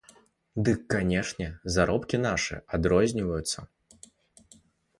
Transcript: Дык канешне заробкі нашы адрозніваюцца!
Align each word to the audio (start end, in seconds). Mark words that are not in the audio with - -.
Дык 0.67 0.79
канешне 0.93 1.47
заробкі 1.75 2.21
нашы 2.25 2.55
адрозніваюцца! 2.77 3.59